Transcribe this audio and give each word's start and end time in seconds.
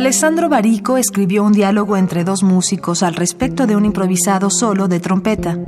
Alessandro 0.00 0.48
Barico 0.48 0.96
escribió 0.96 1.44
un 1.44 1.52
diálogo 1.52 1.94
entre 1.94 2.24
dos 2.24 2.42
músicos 2.42 3.02
al 3.02 3.14
respecto 3.14 3.66
de 3.66 3.76
un 3.76 3.84
improvisado 3.84 4.48
solo 4.48 4.88
de 4.88 4.98
trompeta, 4.98 5.58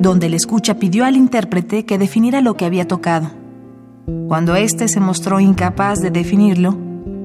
donde 0.00 0.26
el 0.26 0.34
escucha 0.34 0.80
pidió 0.80 1.04
al 1.04 1.14
intérprete 1.14 1.84
que 1.84 1.96
definiera 1.96 2.40
lo 2.40 2.56
que 2.56 2.64
había 2.64 2.88
tocado. 2.88 3.30
Cuando 4.26 4.56
éste 4.56 4.88
se 4.88 4.98
mostró 4.98 5.38
incapaz 5.38 6.00
de 6.00 6.10
definirlo, 6.10 6.76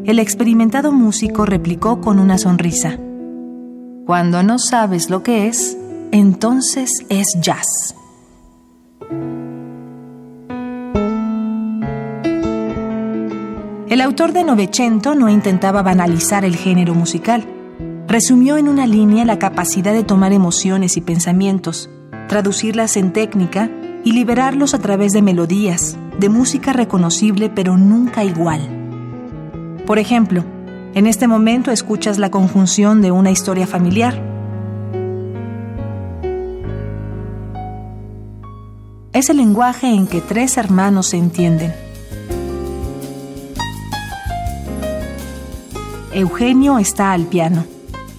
el 0.06 0.20
experimentado 0.20 0.92
músico 0.92 1.48
replicó 1.48 2.02
con 2.02 2.20
una 2.20 2.38
sonrisa. 2.38 3.00
Cuando 4.06 4.44
no 4.44 4.60
sabes 4.60 5.10
lo 5.10 5.24
que 5.24 5.48
es, 5.48 5.76
entonces 6.12 6.92
es 7.10 7.30
jazz. 7.42 7.96
El 13.94 14.02
autor 14.02 14.34
de 14.34 14.44
Novecento 14.44 15.14
no 15.14 15.30
intentaba 15.30 15.84
banalizar 15.84 16.46
el 16.46 16.56
género 16.56 16.96
musical. 16.96 17.46
Resumió 18.08 18.58
en 18.58 18.68
una 18.68 18.88
línea 18.88 19.24
la 19.24 19.38
capacidad 19.38 19.94
de 19.94 20.04
tomar 20.04 20.34
emociones 20.34 20.98
y 20.98 21.02
pensamientos, 21.02 21.92
traducirlas 22.28 22.98
en 22.98 23.14
técnica 23.14 23.70
y 24.04 24.14
liberarlos 24.14 24.74
a 24.74 24.80
través 24.80 25.12
de 25.12 25.22
melodías, 25.22 25.96
de 26.20 26.28
música 26.28 26.74
reconocible 26.74 27.52
pero 27.52 27.78
nunca 27.78 28.24
igual. 28.24 28.62
Por 29.86 30.00
ejemplo, 30.00 30.44
en 30.96 31.06
este 31.06 31.28
momento 31.28 31.70
escuchas 31.70 32.18
la 32.18 32.32
conjunción 32.32 33.00
de 33.04 33.12
una 33.12 33.30
historia 33.30 33.68
familiar. 33.68 34.20
Es 39.14 39.30
el 39.30 39.38
lenguaje 39.38 39.94
en 39.94 40.08
que 40.08 40.20
tres 40.20 40.58
hermanos 40.58 41.10
se 41.10 41.18
entienden 41.18 41.83
Eugenio 46.14 46.78
está 46.80 47.12
al 47.12 47.26
piano. 47.26 47.66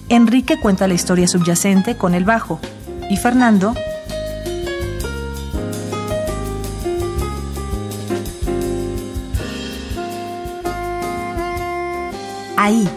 Enrique 0.09 0.59
cuenta 0.59 0.87
la 0.87 0.93
historia 0.93 1.27
subyacente 1.27 1.97
con 1.97 2.13
el 2.13 2.25
bajo. 2.25 2.59
Y 3.09 3.17
Fernando 3.17 3.73
Ahí, 12.57 12.89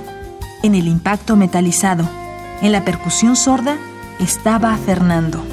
en 0.63 0.75
el 0.75 0.89
impacto 0.89 1.37
metalizado, 1.37 2.09
en 2.63 2.73
la 2.73 2.85
percusión 2.85 3.37
sorda, 3.37 3.77
estaba 4.19 4.75
Fernando. 4.77 5.45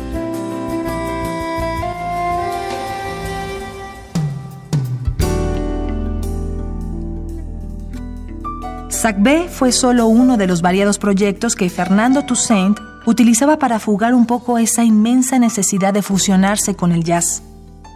B 9.13 9.47
fue 9.49 9.71
solo 9.71 10.07
uno 10.07 10.35
de 10.35 10.47
los 10.47 10.61
variados 10.63 10.97
proyectos 10.97 11.55
que 11.55 11.69
Fernando 11.69 12.23
Toussaint 12.23 12.79
utilizaba 13.05 13.59
para 13.59 13.79
fugar 13.79 14.15
un 14.15 14.25
poco 14.25 14.57
esa 14.57 14.83
inmensa 14.83 15.37
necesidad 15.37 15.93
de 15.93 16.01
fusionarse 16.01 16.75
con 16.75 16.91
el 16.91 17.03
jazz, 17.03 17.43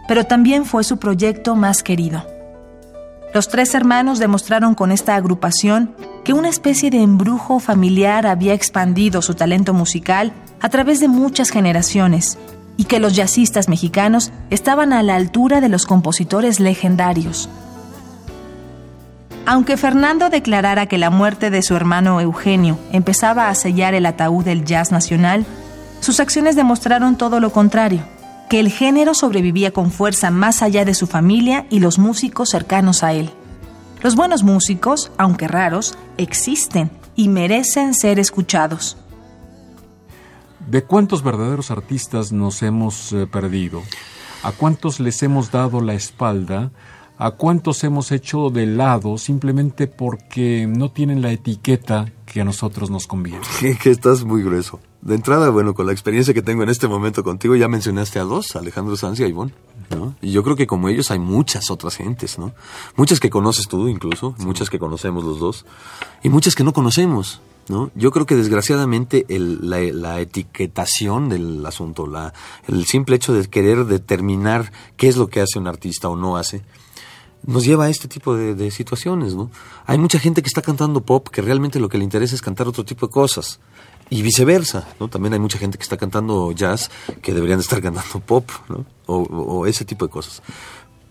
pero 0.06 0.24
también 0.24 0.64
fue 0.64 0.84
su 0.84 0.98
proyecto 0.98 1.56
más 1.56 1.82
querido. 1.82 2.24
Los 3.34 3.48
tres 3.48 3.74
hermanos 3.74 4.18
demostraron 4.20 4.74
con 4.74 4.92
esta 4.92 5.16
agrupación 5.16 5.94
que 6.24 6.32
una 6.32 6.48
especie 6.48 6.90
de 6.90 7.02
embrujo 7.02 7.58
familiar 7.58 8.26
había 8.26 8.54
expandido 8.54 9.20
su 9.22 9.34
talento 9.34 9.74
musical 9.74 10.32
a 10.60 10.68
través 10.68 11.00
de 11.00 11.08
muchas 11.08 11.50
generaciones 11.50 12.38
y 12.76 12.84
que 12.84 13.00
los 13.00 13.14
jazzistas 13.16 13.68
mexicanos 13.68 14.32
estaban 14.50 14.92
a 14.92 15.02
la 15.02 15.16
altura 15.16 15.60
de 15.60 15.68
los 15.68 15.86
compositores 15.86 16.60
legendarios. 16.60 17.48
Aunque 19.50 19.76
Fernando 19.76 20.30
declarara 20.30 20.86
que 20.86 20.96
la 20.96 21.10
muerte 21.10 21.50
de 21.50 21.62
su 21.62 21.74
hermano 21.74 22.20
Eugenio 22.20 22.78
empezaba 22.92 23.48
a 23.48 23.54
sellar 23.56 23.94
el 23.94 24.06
ataúd 24.06 24.44
del 24.44 24.64
jazz 24.64 24.92
nacional, 24.92 25.44
sus 25.98 26.20
acciones 26.20 26.54
demostraron 26.54 27.16
todo 27.16 27.40
lo 27.40 27.50
contrario, 27.50 28.04
que 28.48 28.60
el 28.60 28.70
género 28.70 29.12
sobrevivía 29.12 29.72
con 29.72 29.90
fuerza 29.90 30.30
más 30.30 30.62
allá 30.62 30.84
de 30.84 30.94
su 30.94 31.08
familia 31.08 31.66
y 31.68 31.80
los 31.80 31.98
músicos 31.98 32.50
cercanos 32.50 33.02
a 33.02 33.12
él. 33.12 33.32
Los 34.02 34.14
buenos 34.14 34.44
músicos, 34.44 35.10
aunque 35.18 35.48
raros, 35.48 35.98
existen 36.16 36.92
y 37.16 37.28
merecen 37.28 37.94
ser 37.94 38.20
escuchados. 38.20 38.98
¿De 40.68 40.84
cuántos 40.84 41.24
verdaderos 41.24 41.72
artistas 41.72 42.30
nos 42.30 42.62
hemos 42.62 43.12
eh, 43.12 43.26
perdido? 43.26 43.82
¿A 44.44 44.52
cuántos 44.52 45.00
les 45.00 45.20
hemos 45.24 45.50
dado 45.50 45.80
la 45.80 45.94
espalda? 45.94 46.70
¿A 47.22 47.32
cuántos 47.32 47.84
hemos 47.84 48.12
hecho 48.12 48.48
de 48.48 48.64
lado 48.64 49.18
simplemente 49.18 49.86
porque 49.86 50.66
no 50.66 50.90
tienen 50.90 51.20
la 51.20 51.30
etiqueta 51.30 52.10
que 52.24 52.40
a 52.40 52.44
nosotros 52.44 52.88
nos 52.88 53.06
conviene? 53.06 53.42
que 53.82 53.90
estás 53.90 54.24
muy 54.24 54.42
grueso. 54.42 54.80
De 55.02 55.16
entrada, 55.16 55.50
bueno, 55.50 55.74
con 55.74 55.84
la 55.84 55.92
experiencia 55.92 56.32
que 56.32 56.40
tengo 56.40 56.62
en 56.62 56.70
este 56.70 56.88
momento 56.88 57.22
contigo, 57.22 57.54
ya 57.56 57.68
mencionaste 57.68 58.20
a 58.20 58.22
dos, 58.22 58.56
Alejandro 58.56 58.96
Sanz 58.96 59.20
y 59.20 59.24
Ivonne. 59.24 59.52
¿no? 59.90 60.14
Y 60.22 60.32
yo 60.32 60.42
creo 60.42 60.56
que 60.56 60.66
como 60.66 60.88
ellos 60.88 61.10
hay 61.10 61.18
muchas 61.18 61.70
otras 61.70 61.96
gentes, 61.96 62.38
¿no? 62.38 62.54
Muchas 62.96 63.20
que 63.20 63.28
conoces 63.28 63.68
tú 63.68 63.86
incluso, 63.88 64.34
muchas 64.38 64.70
que 64.70 64.78
conocemos 64.78 65.22
los 65.22 65.40
dos, 65.40 65.66
y 66.22 66.30
muchas 66.30 66.54
que 66.54 66.64
no 66.64 66.72
conocemos. 66.72 67.42
¿No? 67.68 67.90
Yo 67.94 68.10
creo 68.10 68.26
que 68.26 68.34
desgraciadamente 68.34 69.26
el, 69.28 69.70
la, 69.70 70.20
etiquetación 70.20 71.28
del 71.28 71.64
asunto, 71.64 72.06
la, 72.06 72.32
el 72.66 72.84
simple 72.86 73.14
hecho 73.14 73.32
de 73.32 73.48
querer 73.48 73.84
determinar 73.84 74.72
qué 74.96 75.06
es 75.06 75.16
lo 75.16 75.28
que 75.28 75.40
hace 75.40 75.58
un 75.58 75.68
artista 75.68 76.08
o 76.08 76.16
no 76.16 76.36
hace, 76.36 76.64
nos 77.46 77.64
lleva 77.64 77.86
a 77.86 77.88
este 77.90 78.08
tipo 78.08 78.36
de, 78.36 78.70
situaciones, 78.70 79.34
¿no? 79.34 79.50
Hay 79.86 79.98
mucha 79.98 80.18
gente 80.18 80.42
que 80.42 80.48
está 80.48 80.62
cantando 80.62 81.00
pop 81.00 81.28
que 81.28 81.42
realmente 81.42 81.80
lo 81.80 81.88
que 81.88 81.98
le 81.98 82.04
interesa 82.04 82.34
es 82.34 82.42
cantar 82.42 82.68
otro 82.68 82.84
tipo 82.84 83.06
de 83.06 83.12
cosas. 83.12 83.60
Y 84.12 84.22
viceversa, 84.22 84.88
¿no? 84.98 85.06
También 85.06 85.34
hay 85.34 85.38
mucha 85.38 85.56
gente 85.56 85.78
que 85.78 85.84
está 85.84 85.96
cantando 85.96 86.50
jazz 86.50 86.90
que 87.22 87.32
deberían 87.32 87.60
estar 87.60 87.80
cantando 87.80 88.18
pop, 88.26 88.50
¿no? 88.68 88.84
o 89.06 89.66
ese 89.66 89.84
tipo 89.84 90.06
de 90.06 90.10
cosas. 90.12 90.42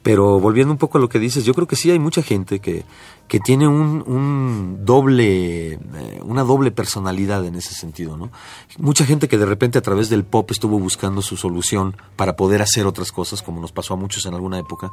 Pero 0.09 0.40
volviendo 0.40 0.72
un 0.72 0.80
poco 0.80 0.97
a 0.97 1.02
lo 1.02 1.08
que 1.08 1.20
dices, 1.20 1.46
yo 1.46 1.53
creo 1.53 1.68
que 1.68 1.75
sí 1.75 1.92
hay 1.92 2.00
mucha 2.00 2.24
gente 2.24 2.59
que, 2.59 2.84
que 3.28 3.40
tiene 3.40 3.68
un, 3.68 4.03
un 4.08 4.84
doble, 4.84 5.74
eh, 5.74 5.80
una 6.24 6.44
doble 6.44 6.72
personalidad 6.72 7.46
en 7.46 7.53
ese 7.53 7.75
sentido, 7.75 8.18
¿no? 8.18 8.31
Mucha 8.80 9.06
gente 9.06 9.28
que 9.28 9.38
de 9.38 9.46
repente 9.46 9.78
a 9.78 9.84
través 9.84 10.09
del 10.09 10.24
pop 10.24 10.50
estuvo 10.50 10.80
buscando 10.80 11.22
su 11.22 11.38
solución 11.38 11.96
para 12.16 12.36
poder 12.36 12.64
hacer 12.64 12.88
otras 12.88 13.12
cosas, 13.12 13.44
como 13.44 13.62
nos 13.62 13.72
pasó 13.72 13.94
a 13.94 13.98
muchos 13.98 14.25
en 14.25 14.34
alguna 14.34 14.58
época. 14.58 14.90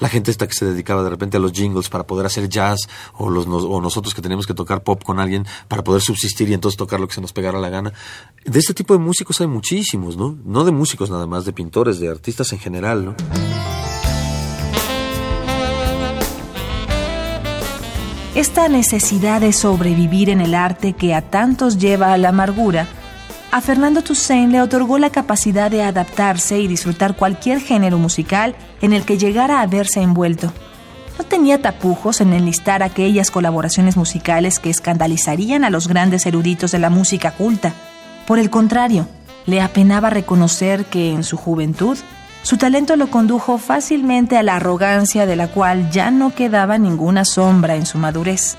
La 0.00 0.10
gente 0.10 0.30
esta 0.30 0.46
que 0.46 0.52
se 0.52 0.66
dedicaba 0.66 1.02
de 1.02 1.08
repente 1.08 1.38
a 1.38 1.40
los 1.40 1.52
jingles 1.52 1.88
para 1.88 2.06
poder 2.06 2.26
hacer 2.26 2.46
jazz, 2.50 2.90
o, 3.14 3.30
los, 3.30 3.46
o 3.46 3.80
nosotros 3.80 4.14
que 4.14 4.20
teníamos 4.20 4.46
que 4.46 4.52
tocar 4.52 4.82
pop 4.82 5.02
con 5.02 5.18
alguien 5.18 5.46
para 5.68 5.82
poder 5.82 6.02
subsistir 6.02 6.50
y 6.50 6.52
entonces 6.52 6.76
tocar 6.76 7.00
lo 7.00 7.08
que 7.08 7.14
se 7.14 7.22
nos 7.22 7.32
pegara 7.32 7.58
la 7.58 7.70
gana. 7.70 7.94
De 8.44 8.58
este 8.58 8.74
tipo 8.74 8.92
de 8.92 9.00
músicos 9.00 9.40
hay 9.40 9.46
muchísimos, 9.46 10.18
¿no? 10.18 10.36
No 10.44 10.64
de 10.64 10.72
músicos 10.72 11.08
nada 11.08 11.26
más, 11.26 11.46
de 11.46 11.54
pintores, 11.54 12.00
de 12.00 12.10
artistas 12.10 12.52
en 12.52 12.58
general, 12.58 13.06
¿no? 13.06 13.57
Esta 18.34 18.68
necesidad 18.68 19.40
de 19.40 19.52
sobrevivir 19.52 20.28
en 20.28 20.40
el 20.40 20.54
arte 20.54 20.92
que 20.92 21.14
a 21.14 21.22
tantos 21.22 21.78
lleva 21.78 22.12
a 22.12 22.18
la 22.18 22.28
amargura, 22.28 22.86
a 23.50 23.62
Fernando 23.62 24.02
Toussaint 24.02 24.52
le 24.52 24.60
otorgó 24.60 24.98
la 24.98 25.10
capacidad 25.10 25.70
de 25.70 25.82
adaptarse 25.82 26.60
y 26.60 26.68
disfrutar 26.68 27.16
cualquier 27.16 27.60
género 27.60 27.98
musical 27.98 28.54
en 28.82 28.92
el 28.92 29.04
que 29.04 29.16
llegara 29.16 29.62
a 29.62 29.66
verse 29.66 30.02
envuelto. 30.02 30.52
No 31.16 31.24
tenía 31.24 31.60
tapujos 31.62 32.20
en 32.20 32.34
enlistar 32.34 32.82
aquellas 32.82 33.30
colaboraciones 33.30 33.96
musicales 33.96 34.58
que 34.58 34.70
escandalizarían 34.70 35.64
a 35.64 35.70
los 35.70 35.88
grandes 35.88 36.26
eruditos 36.26 36.70
de 36.70 36.78
la 36.78 36.90
música 36.90 37.32
culta. 37.32 37.72
Por 38.26 38.38
el 38.38 38.50
contrario, 38.50 39.08
le 39.46 39.62
apenaba 39.62 40.10
reconocer 40.10 40.84
que 40.84 41.10
en 41.10 41.24
su 41.24 41.38
juventud 41.38 41.96
su 42.42 42.56
talento 42.56 42.96
lo 42.96 43.10
condujo 43.10 43.58
fácilmente 43.58 44.36
a 44.36 44.42
la 44.42 44.56
arrogancia 44.56 45.26
de 45.26 45.36
la 45.36 45.48
cual 45.48 45.90
ya 45.90 46.10
no 46.10 46.34
quedaba 46.34 46.78
ninguna 46.78 47.24
sombra 47.24 47.76
en 47.76 47.84
su 47.84 47.98
madurez. 47.98 48.56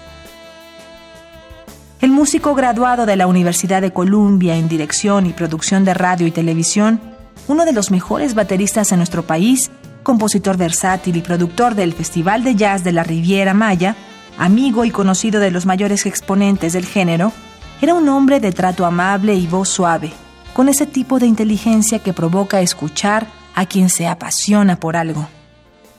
El 2.01 2.11
músico 2.11 2.55
graduado 2.55 3.05
de 3.05 3.15
la 3.15 3.27
Universidad 3.27 3.81
de 3.81 3.91
Columbia 3.91 4.55
en 4.55 4.69
dirección 4.69 5.25
y 5.25 5.33
producción 5.33 5.83
de 5.83 5.93
radio 5.93 6.27
y 6.27 6.31
televisión, 6.31 7.01
uno 7.47 7.65
de 7.65 7.73
los 7.73 7.91
mejores 7.91 8.35
bateristas 8.35 8.91
en 8.91 8.99
nuestro 8.99 9.23
país, 9.23 9.69
compositor 10.03 10.55
versátil 10.55 11.17
y 11.17 11.21
productor 11.21 11.75
del 11.75 11.93
Festival 11.93 12.43
de 12.43 12.55
Jazz 12.55 12.83
de 12.83 12.93
la 12.93 13.03
Riviera 13.03 13.53
Maya, 13.53 13.95
amigo 14.37 14.85
y 14.85 14.91
conocido 14.91 15.41
de 15.41 15.51
los 15.51 15.65
mayores 15.65 16.05
exponentes 16.05 16.73
del 16.73 16.85
género, 16.85 17.33
era 17.81 17.93
un 17.93 18.07
hombre 18.07 18.39
de 18.39 18.51
trato 18.51 18.85
amable 18.85 19.35
y 19.35 19.47
voz 19.47 19.67
suave, 19.69 20.13
con 20.53 20.69
ese 20.69 20.85
tipo 20.85 21.19
de 21.19 21.27
inteligencia 21.27 21.99
que 21.99 22.13
provoca 22.13 22.61
escuchar 22.61 23.27
a 23.59 23.65
quien 23.65 23.89
se 23.89 24.07
apasiona 24.07 24.79
por 24.79 24.95
algo. 24.95 25.27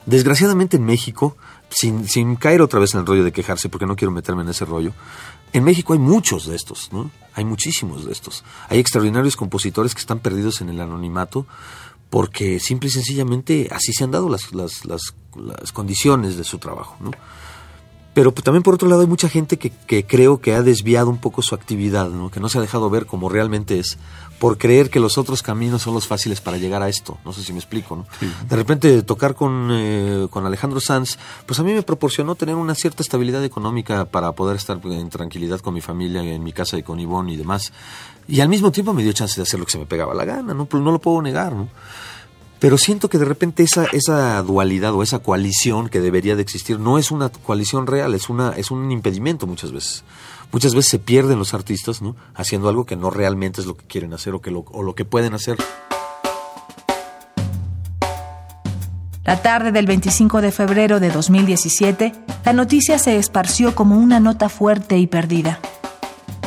Desgraciadamente 0.07 0.79
en 0.79 0.85
México, 0.85 1.37
sin, 1.69 2.37
caer 2.37 2.63
otra 2.63 2.81
vez 2.81 2.95
en 2.95 3.01
el 3.01 3.07
rollo 3.07 3.23
de 3.23 3.33
quejarse, 3.33 3.69
porque 3.69 3.85
no 3.85 3.97
quiero 3.97 4.11
meterme 4.13 4.43
en 4.43 4.49
ese 4.49 4.65
rollo, 4.65 4.95
en 5.53 5.63
México 5.63 5.93
hay 5.93 5.99
muchos 5.99 6.47
de 6.47 6.57
estos, 6.57 6.91
¿no? 6.91 7.11
Hay 7.35 7.45
muchísimos 7.45 8.07
de 8.07 8.13
estos. 8.13 8.45
Hay 8.69 8.79
extraordinarios 8.79 9.37
compositores 9.37 9.95
que 9.95 10.01
están 10.01 10.21
perdidos 10.21 10.63
en 10.63 10.71
el 10.71 10.81
anonimato 10.81 11.47
porque 12.09 12.61
simple 12.61 12.89
y 12.89 12.93
sencillamente 12.93 13.69
así 13.71 13.93
se 13.93 14.05
han 14.05 14.11
dado 14.11 14.31
las, 14.31 14.55
las 14.55 15.73
condiciones 15.73 16.39
de 16.39 16.45
su 16.45 16.59
trabajo, 16.59 16.97
¿no? 17.01 17.11
Pero 18.13 18.33
pues, 18.33 18.45
también 18.45 18.63
por 18.63 18.75
otro 18.75 18.89
lado 18.89 19.03
hay 19.03 19.07
mucha 19.07 19.29
gente 19.29 19.57
que, 19.57 19.71
que, 19.71 20.05
creo 20.05 20.41
que 20.41 20.55
ha 20.55 20.63
desviado 20.63 21.11
un 21.11 21.19
poco 21.19 21.43
su 21.43 21.55
actividad, 21.55 22.09
¿no? 22.11 22.31
que 22.31 22.41
no 22.41 22.49
se 22.49 22.59
ha 22.59 22.61
dejado 22.61 22.91
ver 22.91 23.07
como 23.07 23.29
realmente 23.29 23.79
es, 23.79 23.99
por 24.41 24.59
creer 24.59 24.91
que 24.91 24.99
los 24.99 25.17
otros 25.17 25.43
caminos 25.43 25.83
son 25.83 25.95
los 25.95 26.09
fáciles 26.09 26.41
para 26.41 26.57
llegar 26.57 26.83
a 26.83 26.89
esto. 26.89 27.19
No 27.25 27.33
sé 27.33 27.45
si 27.45 27.53
me 27.53 27.59
explico. 27.59 27.95
¿no? 27.95 28.07
Sí. 28.19 28.33
De 28.49 28.57
repente 28.57 29.03
tocar 29.03 29.35
con, 29.35 29.69
eh, 29.71 30.27
con 30.31 30.45
Alejandro 30.45 30.81
Sanz, 30.81 31.19
pues 31.47 31.61
a 31.61 31.63
mí 31.63 31.73
me 31.73 31.83
proporcionó 31.83 32.35
tener 32.35 32.57
una 32.57 32.75
cierta 32.75 33.03
estabilidad 33.03 33.45
económica 33.45 34.07
para 34.07 34.33
poder 34.33 34.57
estar 34.57 34.81
en 34.83 35.09
tranquilidad 35.11 35.61
con 35.61 35.75
mi 35.75 35.81
familia, 35.81 36.23
en 36.23 36.43
mi 36.43 36.53
casa 36.53 36.79
y 36.79 36.83
con 36.83 36.99
Ivonne 36.99 37.33
y 37.33 37.37
demás. 37.37 37.73
Y 38.27 38.41
al 38.41 38.49
mismo 38.49 38.73
tiempo 38.73 38.93
me 38.93 39.03
dio 39.03 39.13
chance 39.13 39.37
de 39.37 39.43
hacer 39.43 39.61
lo 39.61 39.67
que 39.67 39.73
se 39.73 39.79
me 39.79 39.87
pegaba 39.87 40.15
la 40.15 40.25
gana, 40.25 40.55
no, 40.55 40.67
no 40.71 40.91
lo 40.91 41.01
puedo 41.01 41.23
negar. 41.23 41.53
¿no? 41.53 41.69
Pero 42.61 42.77
siento 42.77 43.09
que 43.09 43.17
de 43.17 43.25
repente 43.25 43.63
esa, 43.63 43.87
esa 43.87 44.41
dualidad 44.43 44.93
o 44.93 45.03
esa 45.03 45.21
coalición 45.21 45.89
que 45.89 46.01
debería 46.01 46.37
de 46.37 46.43
existir 46.43 46.79
no 46.79 46.99
es 46.99 47.11
una 47.11 47.31
coalición 47.31 47.87
real, 47.87 48.15
es, 48.15 48.29
una, 48.29 48.51
es 48.51 48.71
un 48.71 48.93
impedimento 48.93 49.47
muchas 49.47 49.73
veces. 49.73 50.05
Muchas 50.53 50.75
veces 50.75 50.91
se 50.91 50.99
pierden 50.99 51.39
los 51.39 51.55
artistas 51.55 52.03
¿no? 52.03 52.17
haciendo 52.35 52.69
algo 52.69 52.85
que 52.85 52.97
no 52.97 53.09
realmente 53.09 53.63
es 53.63 53.67
lo 53.67 53.79
que 53.79 53.87
quieren 53.87 54.13
hacer 54.13 54.35
o, 54.35 54.43
que 54.43 54.51
lo, 54.51 54.61
o 54.73 54.83
lo 54.83 54.95
que 54.95 55.07
pueden 55.07 55.33
hacer. 55.33 55.57
La 59.25 59.41
tarde 59.41 59.73
del 59.73 59.87
25 59.87 60.43
de 60.43 60.53
febrero 60.53 61.01
de 61.01 61.11
2017, 61.11 62.13
la 62.45 62.53
noticia 62.53 62.99
se 62.99 63.17
esparció 63.17 63.75
como 63.75 63.97
una 63.97 64.21
nota 64.21 64.51
fuerte 64.51 64.99
y 64.99 65.07
perdida. 65.07 65.61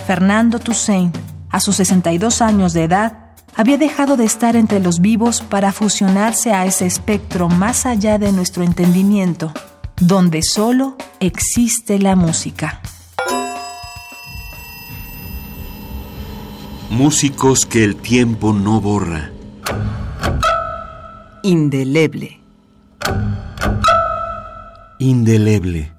Fernando 0.06 0.60
Toussaint, 0.60 1.18
a 1.50 1.60
sus 1.60 1.78
62 1.78 2.42
años 2.42 2.74
de 2.74 2.84
edad, 2.84 3.23
había 3.56 3.78
dejado 3.78 4.18
de 4.18 4.26
estar 4.26 4.56
entre 4.56 4.80
los 4.80 5.00
vivos 5.00 5.42
para 5.42 5.72
fusionarse 5.72 6.54
a 6.54 6.66
ese 6.66 6.86
espectro 6.86 7.50
más 7.50 7.86
allá 7.86 8.18
de 8.18 8.32
nuestro 8.32 8.64
entendimiento, 8.64 9.54
donde 10.00 10.42
solo 10.42 10.98
existe 11.20 12.00
la 12.00 12.16
música. 12.16 12.82
Músicos 16.90 17.66
que 17.66 17.84
el 17.84 17.96
tiempo 17.96 18.54
no 18.54 18.80
borra. 18.80 19.32
Indeleble. 21.42 22.40
Indeleble. 25.00 25.93